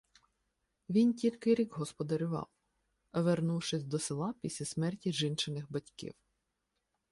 [0.89, 2.47] Він тільки рік господарював,
[3.13, 6.13] вернувшись до села після смерті жінчиних батьків.